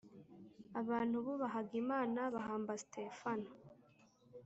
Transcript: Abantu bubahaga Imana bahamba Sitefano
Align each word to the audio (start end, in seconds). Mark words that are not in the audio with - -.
Abantu 0.81 1.15
bubahaga 1.25 1.73
Imana 1.83 2.19
bahamba 2.33 2.71
Sitefano 2.81 3.49